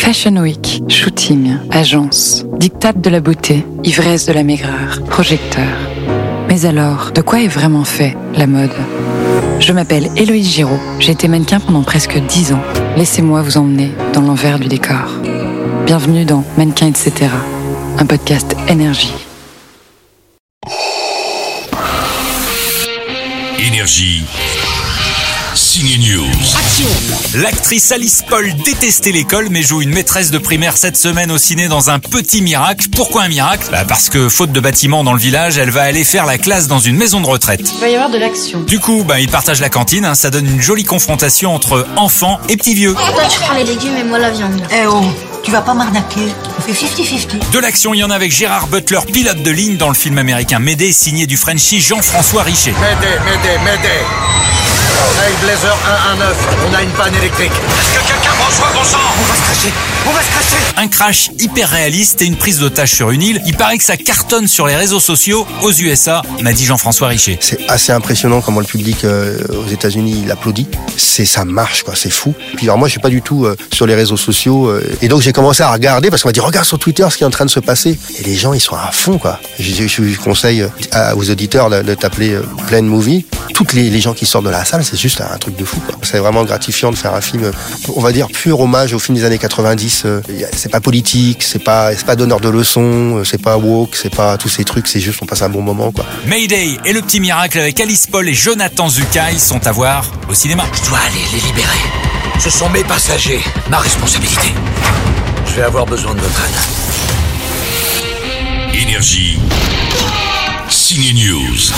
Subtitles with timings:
[0.00, 5.68] Fashion Week, shooting, agence, dictate de la beauté, ivresse de la maigreur, projecteur.
[6.48, 8.72] Mais alors, de quoi est vraiment fait la mode?
[9.60, 12.62] Je m'appelle Héloïse Giraud, j'ai été mannequin pendant presque 10 ans.
[12.96, 15.20] Laissez-moi vous emmener dans l'envers du décor.
[15.84, 17.26] Bienvenue dans Mannequin etc.,
[17.98, 19.12] un podcast énergie.
[23.58, 24.24] Énergie.
[25.54, 26.30] Signe News.
[27.34, 31.66] L'actrice Alice Paul détestait l'école mais joue une maîtresse de primaire cette semaine au ciné
[31.66, 32.86] dans un petit miracle.
[32.94, 33.66] Pourquoi un miracle?
[33.72, 36.68] Bah Parce que faute de bâtiment dans le village, elle va aller faire la classe
[36.68, 37.62] dans une maison de retraite.
[37.74, 38.60] Il va y avoir de l'action.
[38.60, 40.14] Du coup, bah, ils partagent la cantine, hein.
[40.14, 42.94] ça donne une jolie confrontation entre enfants et petits vieux.
[42.94, 44.62] Toi, tu prends les légumes et moi la viande.
[44.72, 45.02] Eh oh,
[45.42, 46.28] tu vas pas m'arnaquer.
[46.58, 47.50] On fait 50-50.
[47.50, 50.18] De l'action, il y en a avec Gérard Butler, pilote de ligne dans le film
[50.18, 52.72] américain Médée, signé du Frenchie Jean-François Richet.
[52.72, 54.04] M'aider, m'aider, m'aider
[55.22, 55.74] Hey Blazer
[56.16, 56.36] 119,
[56.68, 57.52] on a une panne électrique.
[57.52, 59.72] Est-ce que quelqu'un François bon sang On va se cracher,
[60.06, 63.40] on va se cracher Un crash hyper réaliste et une prise d'otage sur une île.
[63.46, 67.38] Il paraît que ça cartonne sur les réseaux sociaux aux USA, m'a dit Jean-François Richet.
[67.40, 70.66] C'est assez impressionnant comment le public euh, aux États-Unis il applaudit.
[70.96, 72.34] C'est ça marche quoi, c'est fou.
[72.56, 75.06] Puis alors moi je suis pas du tout euh, sur les réseaux sociaux euh, et
[75.06, 77.26] donc j'ai commencé à regarder parce qu'on m'a dit regarde sur Twitter ce qui est
[77.26, 79.38] en train de se passer et les gens ils sont à fond quoi.
[79.60, 83.26] Je, je, je conseille à, aux auditeurs de, de t'appeler euh, Plain Movie.
[83.54, 85.78] Toutes les, les gens qui sortent de la salle c'est juste un truc de fou
[85.86, 85.94] quoi.
[86.02, 87.52] C'est vraiment gratifiant de faire un film,
[87.94, 90.02] on va dire pur hommage au film des années 90.
[90.06, 90.22] euh,
[90.56, 94.14] C'est pas politique, c'est pas c'est pas donneur de leçons, euh, c'est pas woke, c'est
[94.14, 96.06] pas tous ces trucs, c'est juste on passe un bon moment quoi.
[96.26, 100.32] Mayday et le petit miracle avec Alice Paul et Jonathan Zukai sont à voir au
[100.32, 100.64] cinéma.
[100.72, 101.82] Je dois aller les libérer.
[102.38, 104.54] Ce sont mes passagers, ma responsabilité.
[105.46, 106.40] Je vais avoir besoin de votre
[108.72, 108.80] aide.
[108.82, 109.38] Énergie.
[110.70, 111.72] Signe News.